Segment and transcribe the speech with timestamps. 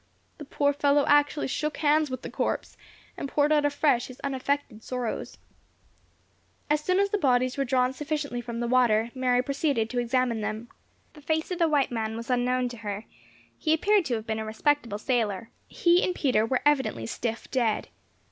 [0.39, 2.75] The poor fellow actually shook hands with the corpse,
[3.15, 5.35] and poured out afresh his unaffected sorrows.
[5.35, 6.65] [#] Howdye.
[6.73, 10.41] As soon as the bodies were drawn sufficiently from the water, Mary proceeded to examine
[10.41, 10.69] them.
[11.13, 13.05] The face of the white man was unknown to her,
[13.59, 15.51] he appeared to have been a respectable sailor.
[15.67, 17.89] He and Peter were evidently stiff dead.